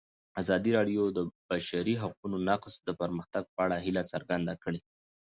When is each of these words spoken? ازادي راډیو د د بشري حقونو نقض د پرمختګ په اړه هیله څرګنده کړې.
ازادي 0.41 0.71
راډیو 0.77 1.03
د 1.11 1.13
د 1.15 1.19
بشري 1.49 1.95
حقونو 2.03 2.37
نقض 2.49 2.73
د 2.87 2.89
پرمختګ 3.01 3.43
په 3.55 3.59
اړه 3.65 3.77
هیله 3.85 4.03
څرګنده 4.11 4.53
کړې. 4.63 4.79